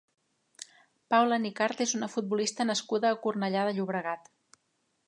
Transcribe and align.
Paula 1.15 1.37
Nicart 1.43 1.83
és 1.87 1.93
una 1.99 2.09
futbolista 2.15 2.69
nascuda 2.71 3.13
a 3.13 3.21
Cornellà 3.27 3.69
de 3.71 3.79
Llobregat. 3.79 4.33